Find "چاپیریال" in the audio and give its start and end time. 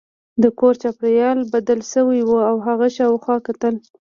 0.81-1.39